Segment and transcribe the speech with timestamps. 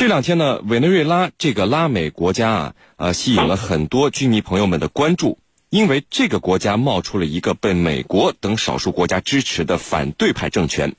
[0.00, 5.36] 这两天呢，委内瑞拉这个拉美国家啊，呃，吸引了很多军迷朋友们的关注，
[5.68, 10.94] 因为这个国家冒出了一个被美国等少数国家支持的反对派政权，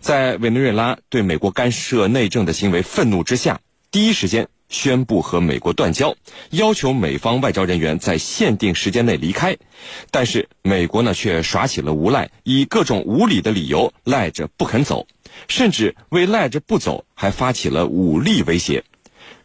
[0.00, 6.14] 在委内瑞拉对美国干涉内政的行为愤怒之下，第一时间宣布和美国断交，
[6.50, 9.56] 要求美方外交人员在限定时间内离开，
[10.10, 15.06] 但是美国呢却耍起了无赖，以各种无理的理由赖着不肯走。
[15.48, 18.84] 甚至为赖着不走，还发起了武力威胁。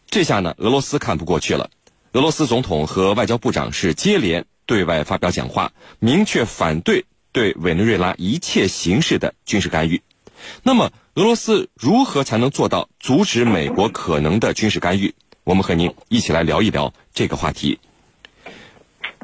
[0.10, 1.70] 这下呢，俄罗斯看不过去了。
[2.14, 10.02] 俄罗斯总统和外交部长是接连对外发表讲话，明确反对对委内瑞拉一切形式的军事干预。
[10.64, 15.14] 那么，俄罗斯如何才能做到阻止美国可能的军事干预？
[15.44, 17.80] 我们和您一起来聊一聊这个话题。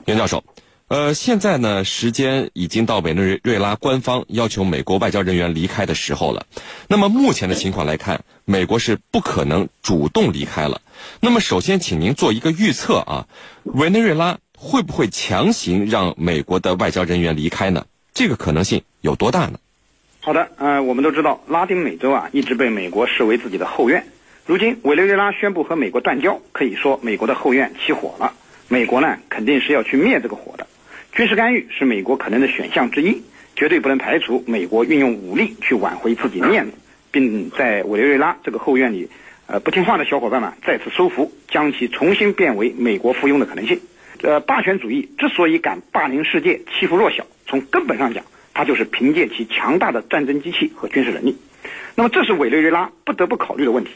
[0.05, 0.43] 袁教授。
[0.87, 6.45] 呃，现在呢，时间已经到委内瑞拉官方要求美国外交人员离开的时候了。
[6.87, 10.81] 那么目前的情况来看，美国是不可能主动离开了。
[11.21, 13.27] 那么首先，请您做一个预测啊，
[13.63, 17.87] 委内瑞拉会不会强行让美国的外交人员离开呢？
[18.13, 19.57] 这个可能性有多大呢？
[20.21, 24.05] 好的，呃，我们都知道，拉丁美洲啊一直被美国视为自己的后院。
[24.45, 28.33] 如今委内瑞拉宣布和美国断交，可以说美国的后院起火了。
[28.67, 30.64] 美国呢，肯定是要去灭这个火的。
[31.15, 33.21] 军事干预是美国可能的选项之一，
[33.55, 36.73] 绝对不能排除美国运用武力去挽回自己的面子，
[37.09, 39.09] 并在委内瑞拉这个后院里，
[39.47, 43.79] 呃，不听话的小伙伴们再次收服，将其重新变为美国附庸的可能性。
[44.23, 51.37] 呃，霸权主义之所以敢霸凌世界、欺负弱小，从根本上讲，它就是凭借其强大的战争机器和军事能力。
[51.95, 53.91] 那么，这是委内瑞拉不得不考虑的问题。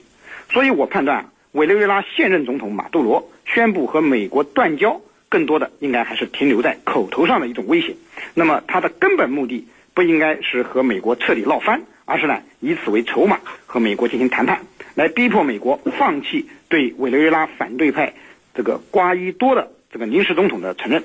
[0.53, 5.01] 所以我判断，委内瑞拉现任总统马杜罗宣布和美国断交。
[5.29, 7.95] 更多的应该还是停留在口头上的一种威胁，
[8.33, 14.61] 那么它的根本目的不应该是和美国彻底闹翻，而是呢以此为筹码和美国进行谈判，
[14.95, 18.13] 来逼迫美国放弃对委内瑞拉反对派
[18.55, 21.03] 这个瓜伊多的这个临时总统的承认。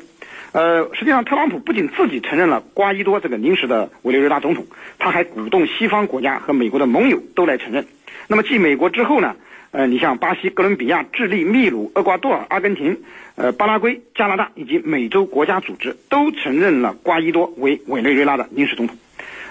[0.52, 4.66] 呃，实际上特朗普不仅自己承认了瓜伊多这个临时的委内瑞拉总统，
[4.98, 7.86] 他还鼓动西方国家和美国的盟友都来承认。
[8.28, 9.36] 那么继美国之后呢？
[9.74, 12.96] 呃，你像巴西、哥伦比亚、智利、秘鲁、厄瓜多尔、阿根廷。
[13.34, 18.96] 呃，巴拉圭、加拿大以及美洲国家组织都承认了瓜伊多为委内瑞拉的临时总统。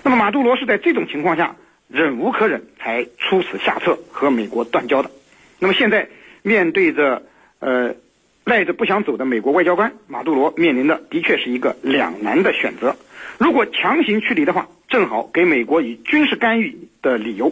[0.01, 1.57] 那么马杜罗是在这种情况下
[1.89, 5.11] 忍无可忍才出此下策和美国断交的。
[5.59, 6.07] 那么现在
[6.41, 7.23] 面对着
[7.59, 7.93] 呃
[8.45, 12.95] 赖着不想走的美国外交官，马杜罗面临的的确是一个两难的选择。
[13.37, 17.51] 如果强行驱离的话，正好给美国以军事干预的理由。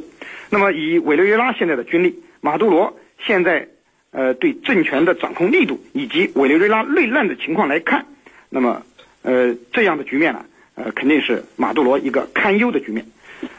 [0.49, 3.69] 那么以委内瑞拉现在的军力，马杜罗现在。
[4.13, 8.07] 呃，对政权的掌控力度以及委内瑞拉内乱的情况来看，
[8.49, 8.83] 那么，
[9.21, 10.43] 呃，这样的局面呢，
[10.75, 13.05] 呃，肯定是马杜罗一个堪忧的局面。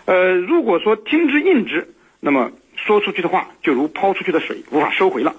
[0.05, 1.89] 呃，如果说听之任之，
[2.21, 5.35] 那么说出去的话就如抛出去的水，无法收回了。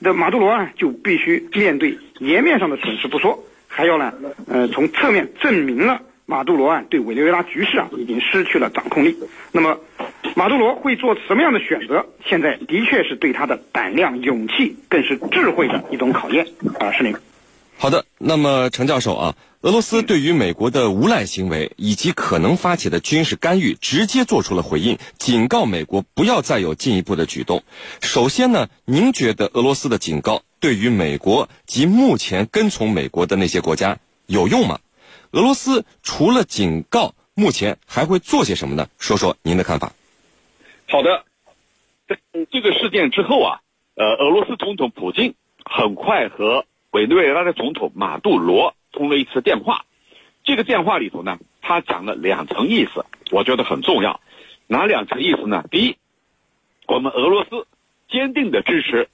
[0.00, 4.12] 那马杜罗啊，就必须面对颜面上的损失不说，还要呢，
[4.48, 9.16] 呃，从侧面证明了马杜罗啊对委内瑞拉局势啊已经失去了掌控力。
[9.52, 9.78] 那么。
[10.38, 12.04] 马杜罗会做什么样的选择？
[12.26, 16.46] 现在的确是对他的胆量、勇气，更是智慧的一种考验
[16.78, 16.92] 啊！
[16.92, 17.16] 是您。
[17.78, 27.62] 好的，那么程教授啊，俄罗斯对于美国的无赖行为以及可能发起的军事干预，直接做出了回应，警告美国不要再有进一步的举动。
[28.02, 34.80] 首先呢，您觉得俄罗斯的警告对于美国及目前跟从美国的那些国家有用吗？
[35.30, 38.86] 俄罗斯除了警告，目前还会做些什么呢？
[38.98, 39.92] 说说您的看法。
[40.88, 41.24] 好的，
[42.06, 42.16] 在
[42.50, 43.60] 这个事件之后啊，
[43.96, 49.84] 呃，俄罗斯总统普京很快和委内瑞拉的总统马杜罗通了一次电话。
[50.44, 54.20] 这个电话里头呢，他讲了两层意思，我觉得很重要。
[54.68, 55.64] 哪两层意思呢？
[55.72, 55.96] 第一，
[56.86, 57.66] 我们俄罗斯
[58.08, 59.08] 坚定的支持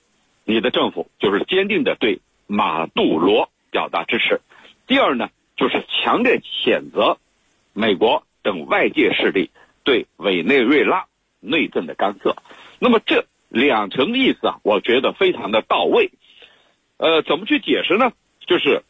[0.44, 4.42] 你的政府，就是坚定的对马杜罗表达支持。
[4.86, 7.16] 第二呢，就是强烈谴责
[7.72, 9.50] 美国等外界势力
[9.84, 11.06] 对委内瑞拉。
[11.42, 12.36] 内政的干涉，
[12.78, 16.10] 那么这两层意思啊，我觉得非常的到位。
[16.96, 18.12] 呃，怎么去解释呢？
[18.46, 18.82] 就是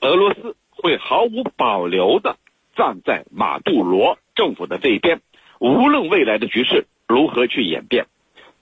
[0.00, 2.36] 俄罗斯会毫无保留的
[2.76, 5.20] 站在马杜罗政府的这一边，
[5.58, 8.06] 无论未来的局势如何去演变，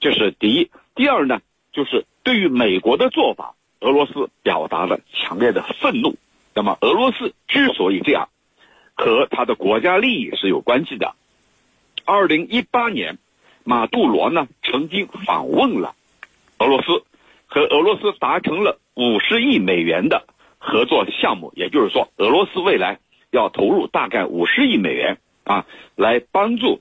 [0.01, 0.71] 这是第一。
[0.95, 1.41] 第二呢，
[1.73, 6.17] 就是对于美国的做法，俄罗斯表达了强烈的愤怒。
[6.55, 8.29] 那么，俄罗斯之所以这样，
[8.95, 11.15] 和他的国家利益是有关系的。
[12.11, 13.19] 二零一八年，
[13.63, 15.95] 马杜罗呢曾经访问了
[16.59, 17.05] 俄罗斯，
[17.47, 20.27] 和俄罗斯达成了五十亿美元的
[20.59, 21.53] 合作项目。
[21.55, 22.99] 也就是说，俄罗斯未来
[23.31, 26.81] 要投入大概五十亿美元啊，来帮助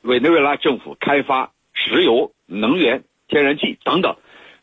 [0.00, 4.16] 委内瑞拉政府开发石油、能源、天然气等等。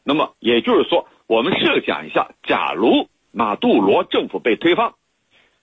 [0.04, 4.94] 那么也就是说，我们设想一下，假如马杜罗政府被推翻，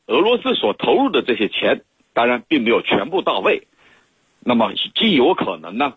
[0.06, 1.82] 俄罗斯所投入的这些钱，
[2.12, 3.66] 当然并没有全部到位，
[4.48, 5.94] 那么极有可能呢，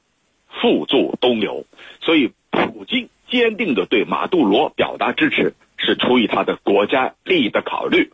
[0.49, 1.65] 付诸东流。
[2.01, 8.11] 所以，普京坚定的对马杜罗表达支持，是出于他的国家利益的考虑。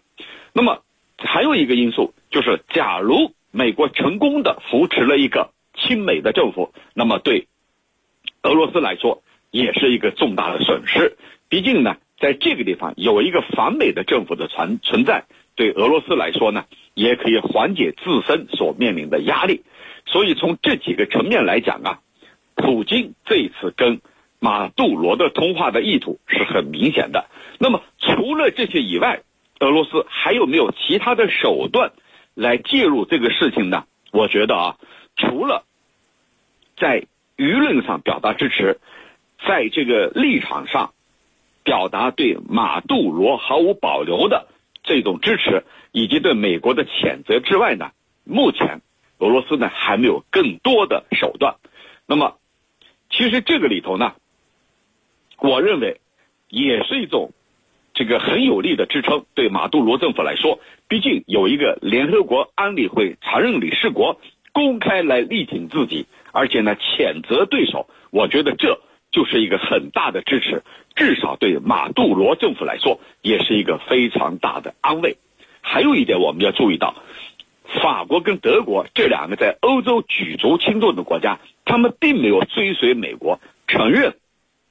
[0.52, 0.84] 那么，
[1.18, 7.48] 还有一个因素就是，假如美国成功的扶持了一个亲美的政府，那么对
[8.44, 11.16] 俄罗斯来说也是一个重大的损失。
[11.48, 15.24] 毕竟呢，在这个地方有一个反美的政府的存存在，
[15.56, 19.62] 对俄罗斯来说呢，也可以缓解自身所面临的压力。
[20.06, 22.00] 所以从这几个层面来讲啊，
[22.56, 24.02] 普京这次跟
[24.40, 27.26] 马杜罗的通话的意图是很明显的。
[27.60, 29.22] 那么除了这些以外，
[29.60, 31.92] 俄罗斯还有没有其他的手段？
[32.38, 33.86] 来介入这个事情呢？
[34.12, 34.78] 我觉得啊，
[35.16, 35.64] 除了
[36.76, 37.06] 在
[37.38, 38.82] 舆论上表达支持，
[39.48, 40.94] 在这个立场上
[41.64, 44.50] 表达对马杜罗毫无保留的
[44.84, 45.64] 这种支持，
[45.94, 47.92] 以及对美国的谴责之外呢，
[48.26, 48.82] 目前
[49.18, 51.56] 俄罗斯呢还没有更多的手段。
[52.06, 52.38] 那么，
[53.10, 54.14] 其实这个里头呢，
[55.40, 56.00] 我认为
[56.50, 57.32] 也是一种。
[57.98, 60.60] 这个很有力的支撑，对马杜罗政府来说，
[60.90, 64.20] 毕竟有一个联合国安理会常任理事国
[64.52, 70.62] 公开来力挺自己，而且呢谴责对手，我觉得这就是一个很大的支持，
[70.94, 75.16] 至少对马杜罗政府来说也是一个非常大的安慰。
[75.62, 76.96] 还有一点我们要注意到，
[77.82, 84.16] 法国跟德国这两个在欧洲举足轻重的国家，他们并没有追随美国承认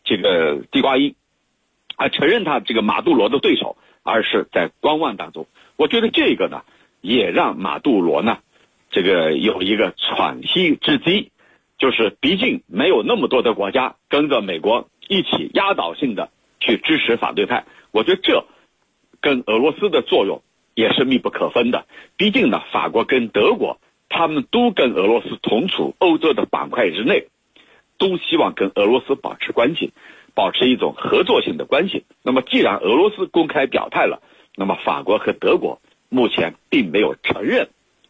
[0.02, 1.14] 这个地瓜因。
[1.96, 5.46] 啊，承认他这个马杜罗的对手，而是在观望当中。
[5.76, 6.62] 我觉得这个呢，
[7.00, 8.38] 也让马杜罗呢，
[8.90, 11.30] 这个有一个喘息之机，
[11.78, 17.64] 就是毕竟没有那么多的国家跟着美国一起压倒性的去支持反对派。
[17.92, 18.44] 我觉得这
[19.20, 20.42] 跟俄罗斯的作用
[20.74, 21.86] 也是密不可分的。
[22.16, 23.78] 毕竟呢，法国跟德国
[24.08, 27.28] 他们都跟俄罗斯同处欧洲的板块之内，
[27.98, 29.92] 都希望跟俄罗斯保持关系。
[30.36, 32.06] 保持一种合作性的关系。
[32.24, 34.20] 那么，既然俄罗斯公开表态了，
[34.56, 37.68] 那么法国和德国目前并没有承认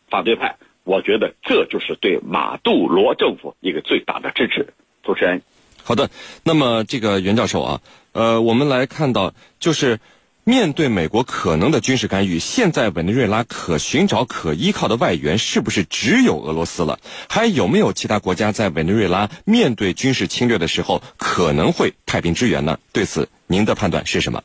[0.08, 0.56] 反对派。
[0.84, 4.72] 我觉得这就是对马杜罗政府一个最大的支持。
[5.02, 5.42] 主持人，
[5.82, 6.08] 好的。
[6.44, 7.80] 那么，这个袁教授啊，
[8.12, 10.00] 呃，我们来看到就是。
[10.46, 16.98] 面对美国可能的军事干预，现在委内瑞拉可寻找、可依靠的外援是不是只有俄罗斯了？
[17.30, 22.78] 还有没有其他国家在委内瑞拉面对军事侵略的时候可能会派兵支援呢？
[22.92, 24.42] 对此，您的判断是什么？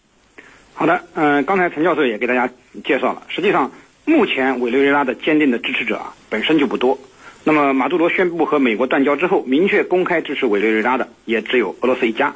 [0.74, 2.50] 好的，嗯，刚才陈教授也给大家
[2.86, 3.74] 介绍了，实际上
[4.06, 6.98] 目前委内瑞拉的坚定的支持者啊本身就不多。
[7.44, 12.36] 那么马杜罗宣布和美国断交之后，明确公开支持委内瑞拉的也只有俄罗斯一家。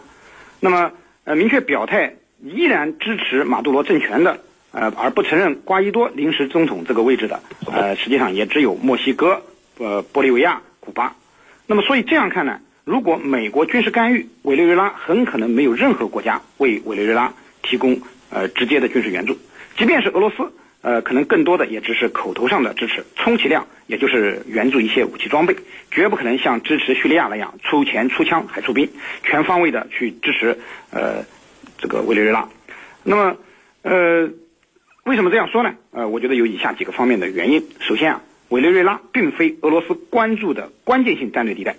[0.60, 0.92] 那么
[1.24, 2.16] 呃，明确表态。
[2.44, 4.38] 依然支持马杜罗政权的，
[4.74, 7.42] 呃，而不承认瓜伊多临时总统这个位置的，
[7.72, 9.42] 呃，实际上也只有墨西哥、
[9.78, 11.16] 呃，玻利维亚、古巴。
[11.68, 17.98] 那么，所以这样看呢，如果美国军事干预，委内瑞拉很可能没有任何国家为委内瑞拉提供
[18.30, 19.38] 呃直接的军事援助，
[19.78, 20.52] 即便是俄罗斯，
[20.82, 25.56] 呃，可能更多的也只是口头上的支持，充其量也就是援助一些武器装备，
[25.92, 28.90] 绝不可能像支持叙利亚那样出钱出枪还出兵，
[29.24, 30.60] 全方位的去支持，
[30.92, 31.24] 呃。
[31.84, 32.48] 这个委内瑞拉，
[33.04, 33.36] 那么，
[33.82, 34.30] 呃，
[35.04, 35.76] 为什么这样说呢？
[35.92, 37.68] 呃，我觉得有以下几个方面的原因。
[37.82, 41.76] 首先啊，委内瑞拉并非俄罗斯关注的关键性战略地带。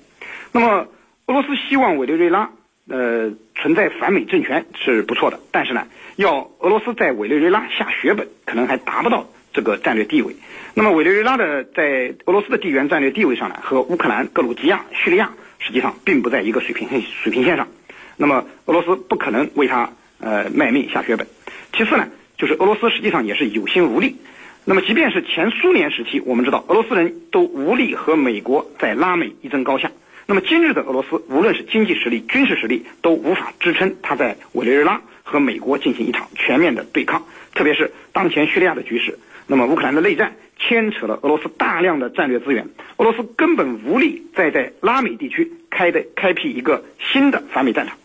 [0.52, 0.88] 那么，
[1.25, 2.50] 俄罗斯希望委内瑞拉
[2.87, 10.37] 呃存在反美政权是不错的，但是呢，要俄罗斯在委内瑞拉下血本，可能还达不到这个战略地位。
[10.75, 17.68] 那么，委内瑞拉的在俄罗斯的地缘战略地位上呢，和乌克兰、格鲁吉亚、叙利亚实际上并不在一个水平线水平线上。
[18.16, 19.90] 那么俄罗斯不可能为他
[20.21, 21.26] 呃卖命下血本。
[21.73, 24.16] 其次呢，就是俄罗斯实际上也是有心无力。
[24.64, 29.90] 那么即便是前苏联时期，我们知道俄罗斯人都无力和美国在拉美一争高下。
[30.26, 37.23] 那么今日的俄罗斯，无论是经济实力、军事实力，都无法支撑他在委内瑞拉和美国进行一场全面的对抗。
[37.54, 42.66] 特别是当前叙利亚的局势，那么乌克兰的内战牵扯了俄罗斯大量的战略资源，
[42.97, 47.99] 俄罗斯根本无力再在拉美地区开的开辟一个新的反美战场。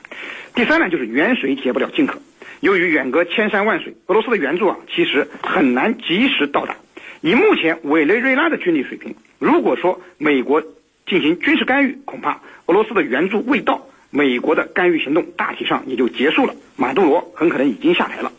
[0.60, 2.20] 第三呢，就是远水解不了近渴。
[2.60, 6.76] 由于远隔千山万水，俄罗斯的援助啊，其实很难及时到达。
[7.22, 10.62] 以目前委内瑞拉的军力水平，如果说美国
[11.08, 16.54] 进行军事干预，恐怕俄罗斯的援助未到，美国的干预行动大体上也就结束了。
[16.76, 18.30] 马杜罗很可能已经下台了。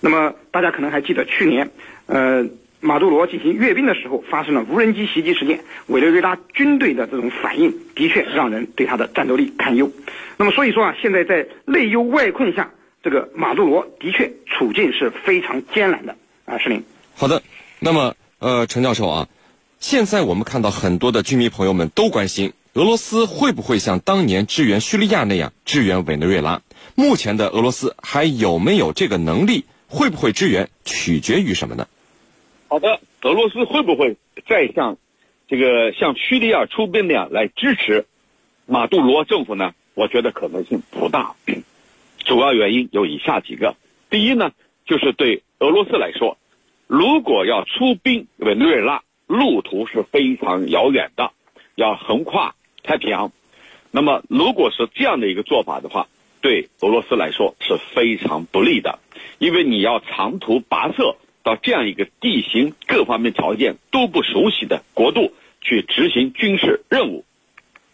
[0.00, 1.70] 那么大家可能还记得去年，
[2.06, 2.44] 呃，
[2.80, 9.90] 马杜罗进行阅兵的时候发生了无人机袭击事件，委内瑞拉军队的这种反应的确让人对他的战斗力堪忧。
[10.36, 12.70] 那么所以说啊，现在在内忧外困下，
[13.02, 16.58] 这个马杜罗的确处境是非常艰难的啊。
[16.58, 16.84] 石林，
[17.16, 17.42] 好的，
[17.80, 19.28] 那么呃，陈教授啊，
[19.80, 26.62] 现在我们看到很多的军迷朋友们都关心俄罗斯会不会像当年支援叙利亚那样支援委内瑞拉。
[26.94, 29.64] 目前的俄罗斯还有没有这个能力？
[29.90, 31.88] 会不会支援，取决于什么呢？
[32.70, 34.98] 好的，俄罗斯会不会再像
[35.48, 38.04] 这个像叙利亚出兵那样来支持
[38.66, 39.74] 马杜罗政府呢？
[39.94, 41.34] 我觉得可能性不大。
[42.18, 43.74] 主要原因有以下几个：
[44.10, 44.52] 第一呢，
[44.84, 46.36] 就是对俄罗斯来说，
[46.86, 51.32] 如果要出兵委内瑞拉，路途是非常遥远的，
[51.74, 53.32] 要横跨太平洋。
[53.90, 56.06] 那么，如果是这样的一个做法的话，
[56.42, 58.98] 对俄罗斯来说是非常不利的，
[59.38, 61.16] 因为你要长途跋涉。
[61.48, 67.24] 到这样一个地形各方面条件都不熟悉的国度去执行军事任务，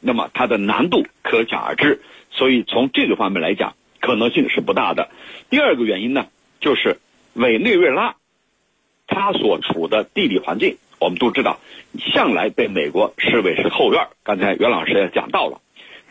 [0.00, 2.00] 那么它的难度可想而知。
[2.32, 5.08] 所以从这个方面来讲，可能性是不大的。
[5.50, 6.26] 第二个原因呢，
[6.58, 6.99] 就是
[7.34, 8.16] 委内瑞拉，
[9.06, 11.61] 它所处的地理环境，我们都知道，
[11.96, 14.08] 向来被美国视为是后院。
[14.25, 15.61] 刚才袁老师也讲到了，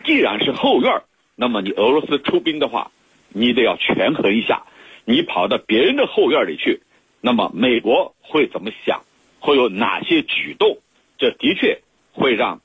[0.05, 1.01] 既然是后院，
[1.35, 2.89] 那么你俄罗斯出兵的话，
[3.27, 4.63] 你得要权衡一下，
[5.03, 6.79] 你跑到别人的后院里去。
[7.25, 9.01] 那么美国会怎么想？
[9.39, 10.79] 会有哪些举动？
[11.17, 12.59] 这的确会让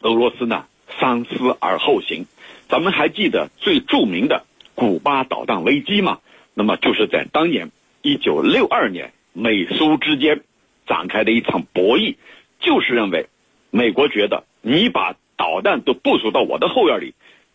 [0.00, 0.64] 俄罗斯呢
[0.98, 2.24] 三思而后行。
[2.70, 6.20] 咱们还记得最著名的古巴导弹危机吗？
[6.54, 7.70] 那么就是在当年
[8.00, 10.40] 一九六二年，美苏之间
[10.86, 12.16] 展开的一场博弈，
[12.60, 13.26] 就是认为
[13.70, 17.12] 美国觉得你把导弹都部署到我的后院里，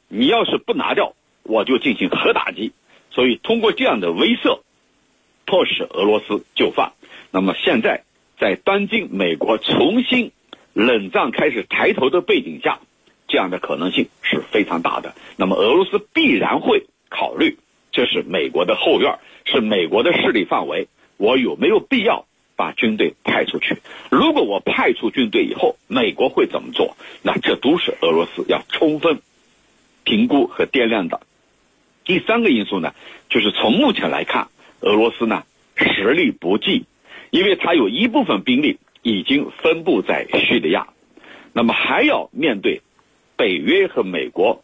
[0.07, 2.73] 你要是不拿掉，我就进行核打击。
[3.09, 4.59] 所以通过这样的威慑。
[5.47, 6.91] 迫使俄罗斯就范。
[7.31, 8.03] 那么现在，
[8.37, 10.31] 在当今美国重新
[10.73, 12.79] 冷战开始抬头的背景下，
[13.27, 15.15] 这样的可能性是非常大的。
[15.37, 17.57] 那么俄罗斯必然会考虑，
[17.91, 20.87] 这是美国的后院，是美国的势力范围，
[21.17, 22.25] 我有没有必要
[22.55, 23.77] 把军队派出去？
[24.11, 26.97] 如果我派出军队以后，美国会怎么做？
[27.23, 29.21] 那这都是俄罗斯要充分
[30.03, 31.21] 评估和掂量的。
[32.03, 32.93] 第三个因素呢，
[33.29, 34.49] 就是从目前来看。
[34.81, 35.43] 俄罗斯呢
[35.75, 36.85] 实力不济，
[37.31, 40.87] 因为它有一部分兵力已经分布在叙利亚，
[41.53, 42.81] 那么还要面对
[43.35, 44.63] 北约和美国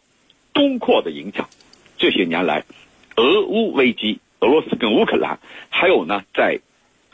[0.52, 1.48] 东扩的影响。
[1.96, 2.64] 这些年来，
[3.16, 6.60] 俄乌危机，俄罗斯跟乌克兰，还有呢在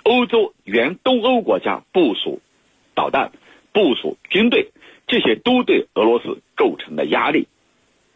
[0.02, 2.40] 欧洲原东欧国家部署
[2.94, 3.32] 导弹、
[3.72, 4.70] 部署军队，
[5.06, 7.46] 这些都对俄罗斯构成的压力。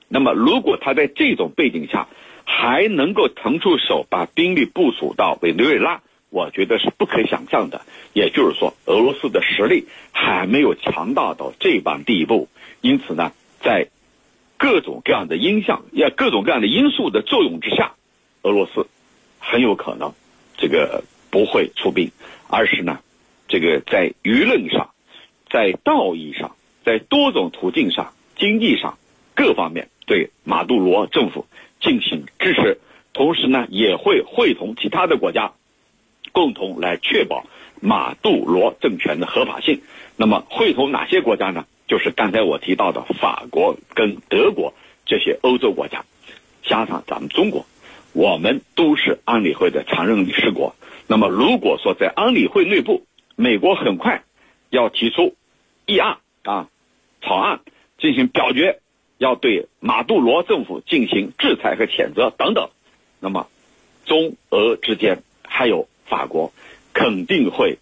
[0.09, 2.09] 那么，如果他在这种背景下，
[2.45, 7.83] 还能够腾出手把兵力部署到委内瑞拉，我觉得是不可想象的。
[8.13, 12.49] 也就是说，俄罗斯的实力还没有强大到这般地步。
[12.81, 13.89] 因此呢，在
[14.57, 17.95] 各种各样的因象、也各种各样的因素的作用之下，
[18.43, 18.87] 俄罗斯
[19.39, 20.13] 很有可能
[20.57, 22.13] 这个不会出兵，
[22.49, 23.01] 而是呢，
[23.49, 24.91] 这个在舆论上、
[25.51, 28.99] 在道义上、在多种途径上、经济上
[29.35, 31.47] 各方面对马杜罗政府。
[31.85, 32.79] 进行支持，
[33.13, 35.53] 同时呢，也会会同其他的国家，
[36.33, 37.45] 共同来确保
[37.83, 39.83] 马杜罗政权的合法性。
[40.17, 41.67] 那么，会同哪些国家呢？
[41.87, 44.73] 就是刚才我提到的法国跟德国
[45.05, 46.07] 这些欧洲国家，
[46.63, 47.67] 加上咱们中国，
[48.15, 50.75] 我们都是安理会的常任理事国。
[51.07, 53.05] 那么，如果说在安理会内部，
[53.37, 54.23] 美国很快
[54.71, 55.35] 要提出
[55.85, 56.69] 议案啊
[57.21, 57.61] 草案
[57.99, 58.81] 进行表决。
[59.25, 62.69] 要对马杜罗政府进行制裁和谴责等等，
[63.21, 63.49] 那么
[64.05, 66.53] 中俄之间还有法国，
[66.93, 67.79] 肯定会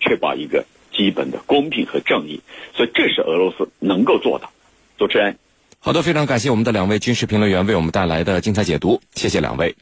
[0.00, 2.40] 确保一个基本的公平和正义，
[2.74, 4.48] 所以这是俄罗斯能够做的。
[4.96, 5.36] 主持人，
[5.78, 9.76] 好的，非常感谢我们的两位军事评论员为我们带来的精彩解读，谢谢两位。